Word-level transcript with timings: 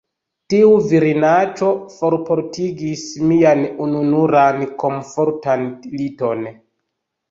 Tiu 0.53 0.69
virinaĉo 0.93 1.69
forportigis 1.99 3.05
mian 3.29 3.63
ununuran 3.89 4.69
komfortan 4.85 5.73
liton. 6.05 6.49